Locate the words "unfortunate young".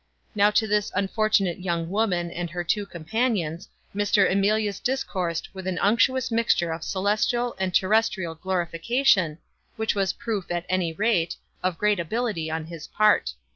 0.95-1.87